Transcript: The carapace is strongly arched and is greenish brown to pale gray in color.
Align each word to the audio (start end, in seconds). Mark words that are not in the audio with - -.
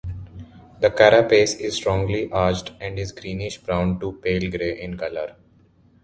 The 0.79 0.89
carapace 0.89 1.53
is 1.59 1.75
strongly 1.75 2.27
arched 2.31 2.71
and 2.81 2.97
is 2.97 3.11
greenish 3.11 3.59
brown 3.59 3.99
to 3.99 4.13
pale 4.13 4.49
gray 4.49 4.81
in 4.81 4.97
color. 4.97 5.35